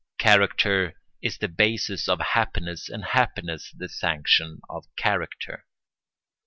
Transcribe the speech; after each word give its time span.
Character 0.17 0.95
is 1.21 1.37
the 1.37 1.47
basis 1.47 2.09
of 2.09 2.19
happiness 2.21 2.89
and 2.89 3.03
happiness 3.05 3.71
the 3.71 3.87
sanction 3.87 4.59
of 4.67 4.85
character. 4.97 5.67